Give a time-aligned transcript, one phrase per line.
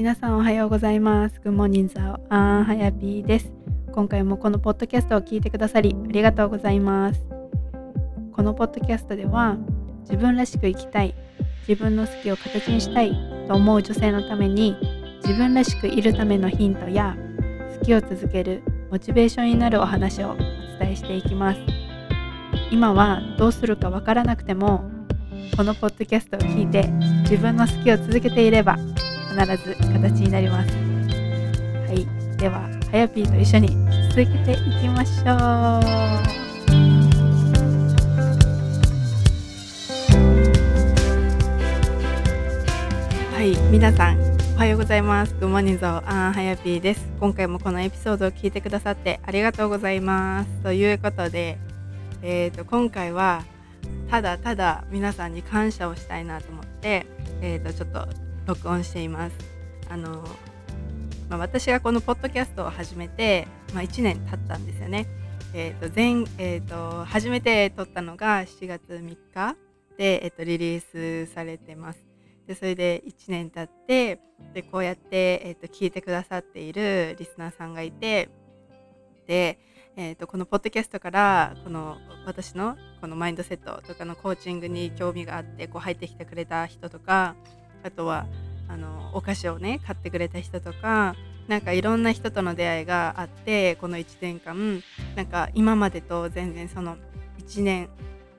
[0.00, 1.38] 皆さんおはようございます。
[1.44, 3.52] グモニンザオアンハヤピーです。
[3.92, 7.22] 今回もこのポッドキャストを聞いてくださりありがとうございます。
[8.32, 9.58] このポッドキャストでは
[10.04, 11.14] 自分らしく生きたい、
[11.68, 13.12] 自分の好きを形にしたい
[13.46, 14.74] と思う女性のために
[15.22, 17.14] 自分らしくいるためのヒントや
[17.78, 21.60] 好きを続けるモチベーションになるお話をお伝えしていきます。
[22.70, 24.82] 今はどうするかわからなくても
[25.58, 26.88] このポッドキャストを聞いて
[27.28, 28.78] 自分の好きを続けていれば
[29.30, 30.70] 必ず形になります。
[30.74, 33.68] はい、でははやぴーと一緒に
[34.10, 35.30] 続けていきましょう。
[43.32, 44.20] はい、皆さん
[44.56, 45.34] おはようございます。
[45.38, 47.08] グモニゾーアンハヤピーです。
[47.20, 50.50] 今回もこのエピソードを聞いてくださってありがとうございます。
[50.64, 51.56] ということで、
[52.22, 53.44] えーと、今回は
[54.10, 57.06] ただただ皆さんに感謝をしたいなと思って、
[57.40, 59.36] えー、とちょっと録音しています。
[59.88, 60.24] あの
[61.28, 65.06] まあ、私がこのポッドキャストを始めて、まあ、1年経ったんですよね。
[65.54, 69.56] えーと前えーと、初めて撮ったのが7月3日
[69.96, 72.04] で、えーと、リリースされてます。
[72.46, 74.20] でそれで1年経って
[74.54, 78.28] でこうやって、えーと聞いてくださっているリスナーさんがいて
[79.26, 79.58] で
[79.96, 87.34] えーと、このポッドキャストからこの私のこのマインドセットとかのコーチングに興味があってこう入ってきてくれた人とか
[87.82, 88.26] あとは
[88.68, 91.16] あのお菓子をね買ってくれた人とか
[91.48, 94.82] なんかいろんな人との出会いがあってこの1年間
[95.16, 96.96] なんか今までと全然その
[97.40, 97.88] 1年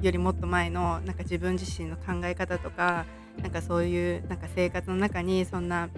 [0.00, 3.04] よりもっと前のなんか自分自身の考え方とか
[3.42, 5.88] なんかそういうなんか生活の中にそんな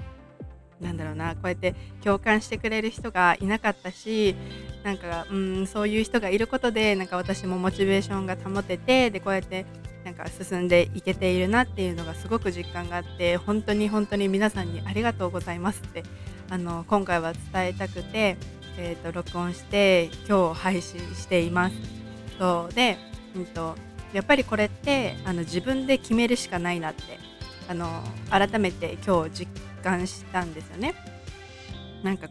[0.81, 4.37] なんだろうなこうやって共感してくれる人がいなかったし
[4.83, 9.65] なんかうんそういう人がいることでなんか私もモチベーションが保ててでこうやって
[10.07, 16.05] なんか進んでいけているなっていうのがすごく実感があって本当に本当に皆さんにありがとうございますって
[16.49, 18.37] あの今回は伝えたくて、
[18.79, 21.77] えーと、録音して今日配信しています。
[22.39, 22.99] そうで、
[23.35, 23.75] うんと、
[24.13, 27.19] やっぱりこれってあの自分で決めるしかないなって
[27.69, 27.89] あの
[28.31, 29.49] 改めて今日実
[29.83, 30.95] 感したんですよね。
[32.05, 32.29] なんか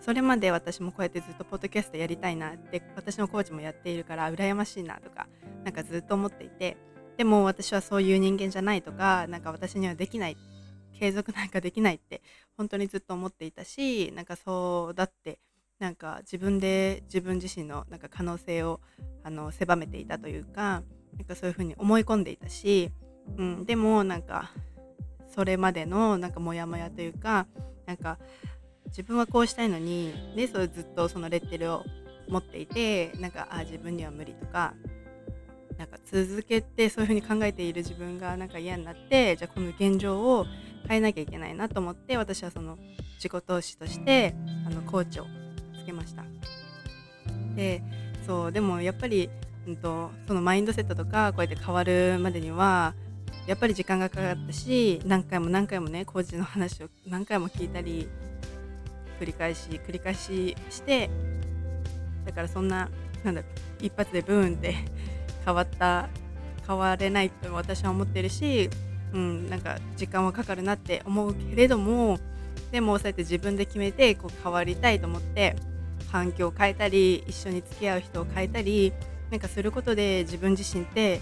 [0.00, 5.26] それまで私もこうやってずっとポッドキャストやりたいなって私のコーチもやっているから羨ましいなとか
[5.62, 6.76] なんかずっと思っていて
[7.16, 10.36] でも私はそういう人間じゃないとかなんか私にはできない
[10.98, 12.22] 継続なんかできないって
[12.56, 15.38] 本当にずっと思っていたしなんかそうだって
[15.78, 18.80] なんか自分で自分自身のなんか可能性を
[19.22, 20.82] あの狭めていたというか
[21.16, 22.90] なんかそういうふうに思い込んでいたし、
[23.36, 24.50] うん、でもなんか
[25.34, 27.46] それまでのなんかモヤモヤというか
[27.84, 28.18] なんか
[28.86, 31.84] 自分はこうしたいのにでそれずっとそのレッテルを
[32.28, 34.74] 持っていてなんかあ自分には無理とか
[35.78, 40.46] なんか続けてそういうふうに考えている自分がなんか嫌になってじゃあこの現状を
[40.88, 42.78] 変えなきゃいけないなと思って私はその
[43.16, 44.34] 自己投資として
[44.66, 45.26] あのコーチを
[45.78, 46.24] つけました。
[47.54, 47.82] で
[48.26, 49.30] そうでもやっぱり、
[49.66, 52.94] うんと、そのマインドセットとかこうやって変わるまでには
[53.46, 58.08] やっぱり時間がかかったし何回も何回もねコーチの話を何回も聞いたり
[59.20, 61.08] 繰り返し繰り返しして
[62.24, 62.90] だからそんな
[63.22, 63.42] なんだ
[63.80, 64.74] 一発でブーンって
[65.46, 66.08] 変わった
[66.66, 68.68] 変われないと私は思ってるし、
[69.14, 72.18] うん、なんか時間はかかるなって思うけれども
[72.72, 75.54] でもそうやって自分で決めてこう変わりたいと思って
[76.10, 78.92] 環境を変えたり一緒に付き合う人を変えたり
[79.30, 81.20] なんかすることで自分自身って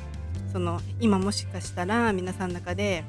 [0.53, 3.05] その今もしかしたら皆さんの中で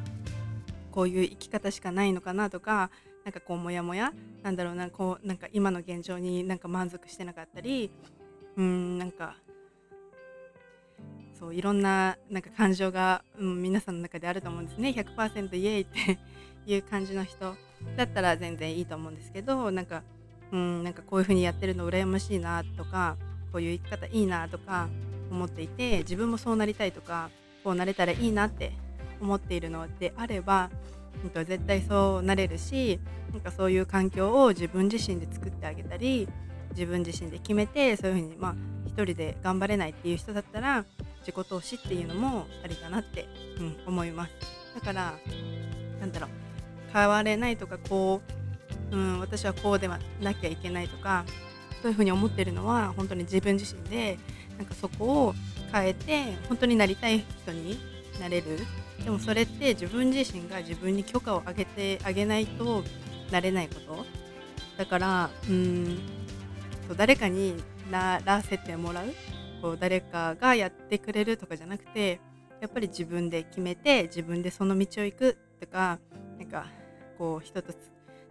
[0.91, 2.89] こういう生き方しかないのかなとか
[3.23, 7.91] なんかこうモヤモヤなんだろうなこうなんか今の現状になんか満足してなかったり
[8.55, 9.35] うんなんか
[11.40, 14.90] そういろんななんか感情が、うん、皆さんの中であると思うんですね。
[14.90, 16.19] 100%イエーイって
[16.66, 17.56] いう感じの人
[17.97, 20.03] だったら全然いいと思うんですけどなんか
[20.51, 23.18] うんなんかこういう風にやってるの羨ましいなとか
[23.51, 24.88] こういう生き方いいなとか
[25.31, 27.29] 思っていて自分もそうなりたいとか
[27.63, 28.72] こうなれたらいいなって
[29.22, 30.69] 思っているのであれば
[31.34, 33.00] 絶対そうなれるし
[33.31, 36.27] なんかそういう環境を自分自身で作ってあげたり
[36.71, 38.56] 自分自身で決めてそういうふうにまあ
[38.86, 40.86] 一人で頑張れないっていう人だったら
[41.25, 43.27] 自己投資っていうのもありかなって、
[43.60, 44.31] うん、思います。
[44.75, 45.13] だから
[46.00, 46.30] なんだろう
[46.94, 48.22] 変われないとかこ
[48.92, 51.25] う、うん、私はこうではなきゃいけないとか
[51.81, 54.19] そういうふうに思ってるのは本当に自分自身で
[54.57, 55.36] なんかそこを
[55.74, 57.80] 変えて本当になりたい人に
[58.19, 58.60] なれる。
[59.04, 62.83] でもそれって自分自身が自分に許可をあげてあげないと
[63.31, 64.06] なれないこと。
[64.78, 66.00] だからうん
[66.95, 67.56] 誰かに
[67.89, 69.13] ならせてもらう。
[69.62, 72.19] こう誰かがやってくれるとかじゃなくて
[72.62, 76.00] やっぱり自分で決めて自分でその道を行くとか
[76.38, 76.68] なんか
[77.18, 77.74] こう人と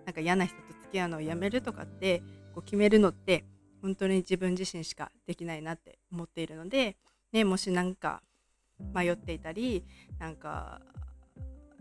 [0.05, 2.23] なんか嫌な人と付き合うのをやめるとかって
[2.55, 3.45] こう決めるのって
[3.83, 6.97] 本当に自分自身しかできないなって思っているので、
[7.33, 8.23] ね、もし何か
[8.95, 9.85] 迷っていたり
[10.19, 10.81] なんか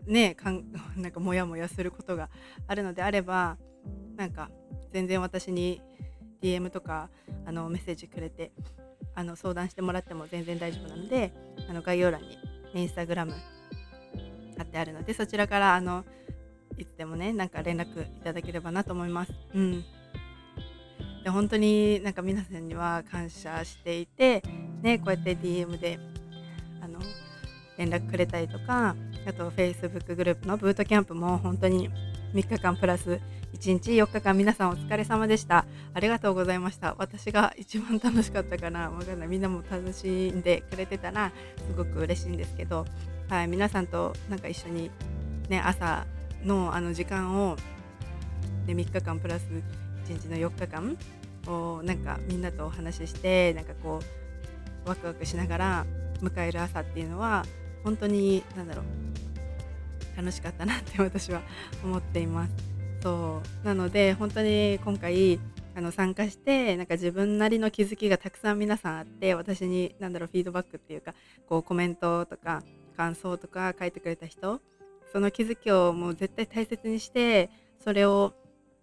[0.06, 0.64] ねかん
[0.96, 2.28] なんかモヤモヤすることが
[2.66, 3.56] あるのであれば
[4.16, 4.50] なんか
[4.92, 5.80] 全然私に
[6.40, 7.10] DM とか
[7.46, 8.52] あのメッセージくれて
[9.14, 11.32] あの相談してもらっても全然大丈夫なので
[11.68, 12.38] あの概要欄に、
[12.74, 13.32] インスタグラム
[14.56, 16.04] 貼ってあるのでそちらからあの
[16.76, 19.32] いつでもねなんか連絡いただければなと思います。
[19.54, 19.84] うん
[21.22, 24.42] で本当になんか皆さんには感謝していて、
[24.82, 25.98] ね、こうやって DM で
[26.82, 27.00] あの
[27.78, 28.94] 連絡くれたりとか
[29.26, 31.88] あと Facebook グループのブートキャンプも本当に
[32.34, 33.20] 3日間プラス
[33.54, 35.64] 1日4日間皆さんお疲れ様でした
[35.94, 36.96] ありがとうございました。
[36.98, 38.90] 私が一番楽しかったかな。
[38.90, 39.28] わかんない。
[39.28, 42.84] みんなも楽しんでくれてたらすごく嬉しいんですけど、
[43.28, 44.90] はい、皆さんとなんか一緒に
[45.48, 46.04] ね朝
[46.44, 47.56] のあの時間を
[48.66, 49.46] で3日間プラス
[50.08, 50.96] 1日の4日間
[51.46, 54.00] をなんかみんなとお話ししてなんかこ
[54.86, 55.86] うワクワクしながら
[56.20, 57.44] 迎える朝っていうのは
[57.84, 58.84] 本当に何だろう。
[60.16, 61.42] 楽しかったなって私は
[61.82, 62.52] 思っています。
[63.02, 63.66] そう。
[63.66, 65.38] なので本当に今回
[65.76, 71.14] あの参加してなんか自分なりの気づきがたくさん皆さんあって私に何だろうフィードバックっていうか
[71.48, 72.62] こうコメントとか
[72.96, 74.60] 感想とか書いてくれた人
[75.12, 77.50] その気づきをもう絶対大切にして
[77.82, 78.32] それを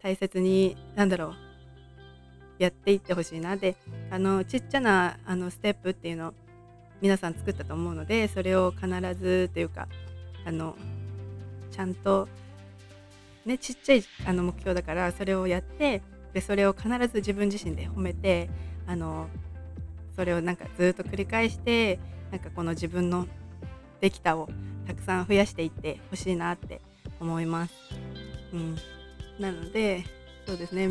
[0.01, 1.35] 大切に何だろう
[2.59, 3.55] やっていってほしいな。
[3.55, 3.75] で
[4.11, 6.33] あのちっちゃなあのステップっていうのを
[7.01, 8.87] 皆さん作ったと思うのでそれを必
[9.19, 9.87] ずというか
[10.45, 10.75] あの
[11.71, 12.27] ちゃんと
[13.45, 16.01] ねちっちゃいあの目標だからそれをやって
[16.33, 18.49] でそれを必ず自分自身で褒めて
[18.87, 19.27] あの
[20.15, 21.99] それをなんかずっと繰り返して
[22.31, 23.27] なんかこの自分の
[23.99, 24.49] できたを
[24.87, 26.81] たくさん増やしていってほしいなって
[27.19, 27.73] 思います。
[28.53, 28.75] うん、
[29.39, 30.03] なので
[30.45, 30.87] そうですね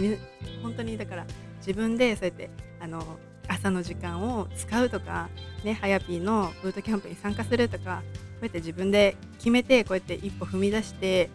[0.62, 1.26] 本当にだから
[1.58, 2.50] 自分でそうやって
[2.80, 3.04] あの
[3.48, 5.28] 朝の時間を使うとか
[5.64, 11.28] ねはやぴーのブートキャンプに参加するとかこうやって自分で決めてこうやって一歩踏み出して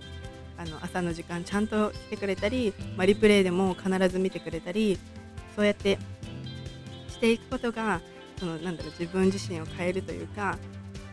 [0.57, 4.97] あの朝の時間ちゃんと来てくれたり、まあ、リプレイでも必ず見てくれたり
[5.55, 5.97] そうやって
[7.09, 8.01] していくことが
[8.37, 10.57] そのなんだろう自分自身を変えるというか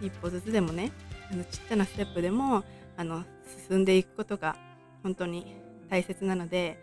[0.01, 0.93] 一歩ずつでもね
[1.31, 2.65] あのちっちゃなステップでも
[2.97, 3.25] あの
[3.69, 4.57] 進んでいくことが
[5.03, 5.57] 本当に
[5.89, 6.79] 大切なので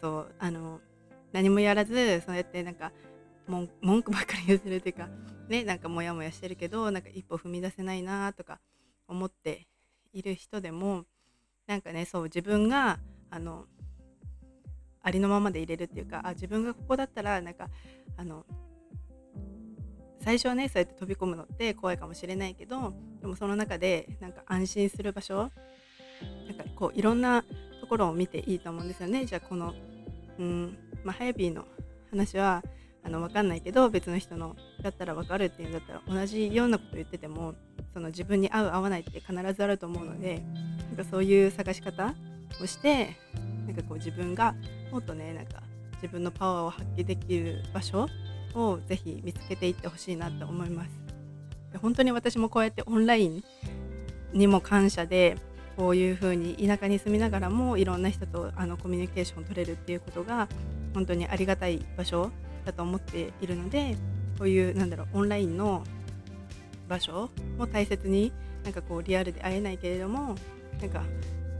[0.00, 0.80] そうあの
[1.32, 2.92] 何もやらずそうやってなんか
[3.46, 5.08] 文句ばっかり言ってるというか
[5.48, 8.60] ねなんかモヤモヤしてるけどなんか一歩踏み出せないなとか
[9.06, 9.66] 思って
[10.12, 11.04] いる人でも
[11.66, 12.98] なんかねそう自分が
[13.30, 13.64] あの
[15.02, 17.68] ありのままで入れるっていうかあ自分がここだったらなんか
[18.16, 18.44] あの
[20.20, 25.50] 最初はねそうやって飛び込むのって怖いかもしれないけどでもその中でなんか安心する場所
[26.46, 27.44] なんかこういろんな
[27.80, 29.26] ところを見ていいと思うんですよね。
[29.26, 29.74] じゃあこの
[30.38, 31.64] うんまあ、ハヤピーの
[32.10, 32.62] 話は
[33.04, 37.54] あの分かんないけど別の人のだったら分かるっていうんだったら同じようなこと言ってても
[37.92, 40.42] その自分に合う合わないって必ずあると思うので
[40.88, 42.14] なんかそういう探し方
[42.62, 43.16] をして
[43.66, 44.54] なんかこう自分が
[44.90, 45.62] もっとねなんか
[45.96, 48.08] 自分のパワーを発揮できる場所
[48.54, 50.90] をぜひ見つけていってほしいなと思います。
[51.72, 53.44] で本当に私もこうやってオンライン
[54.32, 55.36] にも感謝で
[55.76, 60.48] こういう風に田舎に住みながらもいろんな人とあのコミュニケーションを取れるっていうことが
[60.94, 62.30] 本当にありがたい場所
[62.64, 63.96] だと思っているので
[64.38, 65.84] こういうなんだろうオンラインの
[66.88, 68.32] 場所も大切に
[68.64, 70.36] なんかこうリアルで会えないけれども
[70.80, 71.02] なんか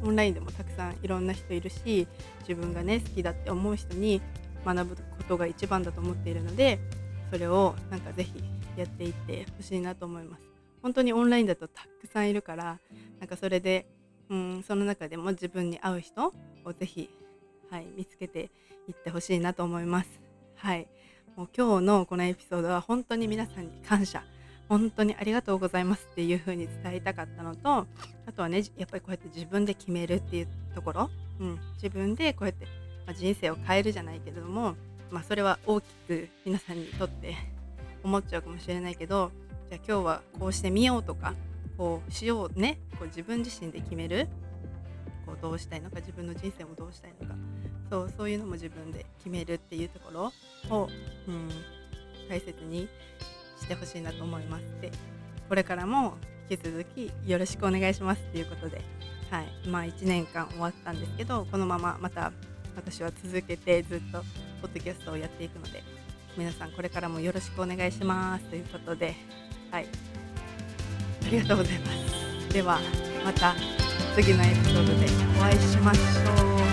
[0.03, 2.07] オンラインでもたくさんいろんな人いるし
[2.41, 4.21] 自分がね好きだって思う人に
[4.65, 6.79] 学ぶことが一番だと思っているので
[7.31, 8.33] それをなんかぜひ
[8.77, 10.43] やっていってほしいなと思います。
[10.83, 12.79] 本当にオンラインだとたくさんいるから
[13.19, 13.87] なんかそれで
[14.29, 16.35] うんその中でも自分に合う人
[16.65, 17.09] をぜひ、
[17.71, 18.51] はい、見つけて
[18.87, 20.24] いってほしいなと思います。
[20.65, 20.89] はい、
[21.37, 24.25] もう今日のこのエピソードは本当に皆さんに感謝。
[24.67, 27.87] 本当にありがとうございますっていう風に伝えたかったのと
[28.25, 32.65] あとはねやっぱりこうやって自分で決めるっていうところ、うん、自分でこうやって、
[33.07, 34.75] まあ、人生を変えるじゃないけれども、
[35.11, 37.37] まあ、それは大きく皆さんにとって
[38.03, 39.33] 思っちゃうかもしれないけど
[39.69, 41.35] じゃあ今日はこうしてみようとか
[41.77, 42.79] こうしようね。
[42.99, 44.29] こう自分自身で決める。
[45.27, 47.35] こうどうしたいのか自分の人生もどうしたいのか。
[47.95, 50.89] そうそういうのも自分で決めるっていうところを、
[51.29, 51.49] うん、
[52.29, 52.89] 大切に
[53.61, 54.63] してほしいなと思います。
[54.81, 54.91] で
[55.49, 56.15] これからも
[56.51, 58.81] 引き続きよろしくお願いしますっていうことで、
[59.31, 62.33] はいまあ、1年間終わったんですけどこのまままた
[62.75, 64.19] 私は続けてずっと
[64.61, 65.85] ポッドキャストをやっていくので
[66.37, 69.15] 皆さんこれからもよろしくお願いしますということで
[69.71, 69.87] はい。
[71.27, 71.87] ありがとうございま
[72.49, 72.49] す。
[72.53, 72.81] では
[73.25, 73.55] また
[74.17, 75.07] 次のエピソードで
[75.39, 76.64] お会いしましょう。